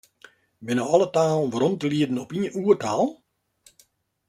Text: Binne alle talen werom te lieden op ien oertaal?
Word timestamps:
Binne 0.65 0.85
alle 0.93 1.07
talen 1.17 1.51
werom 1.53 1.75
te 1.77 1.87
lieden 1.93 2.21
op 2.23 2.33
ien 2.37 2.53
oertaal? 2.61 3.05